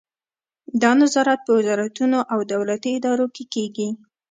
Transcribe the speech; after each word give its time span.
دا 0.81 0.91
نظارت 1.01 1.39
په 1.43 1.51
وزارتونو 1.59 2.19
او 2.33 2.39
دولتي 2.53 2.89
ادارو 2.97 3.27
کې 3.35 3.43
کیږي. 3.53 3.89